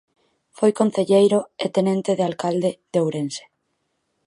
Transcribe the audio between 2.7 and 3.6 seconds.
de Ourense.